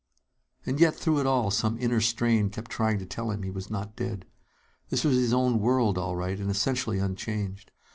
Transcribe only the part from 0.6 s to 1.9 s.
And yet, through it all, some